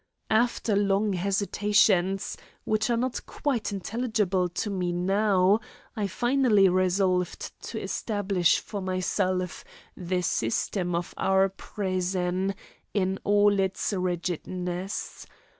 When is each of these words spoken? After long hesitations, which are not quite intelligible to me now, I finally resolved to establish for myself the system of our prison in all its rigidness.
After 0.31 0.75
long 0.75 1.13
hesitations, 1.13 2.35
which 2.63 2.89
are 2.89 2.97
not 2.97 3.23
quite 3.27 3.71
intelligible 3.71 4.49
to 4.49 4.71
me 4.71 4.91
now, 4.91 5.59
I 5.95 6.07
finally 6.07 6.67
resolved 6.69 7.51
to 7.67 7.79
establish 7.79 8.57
for 8.57 8.81
myself 8.81 9.63
the 9.95 10.23
system 10.23 10.95
of 10.95 11.13
our 11.17 11.49
prison 11.49 12.55
in 12.95 13.19
all 13.23 13.59
its 13.59 13.93
rigidness. 13.93 15.27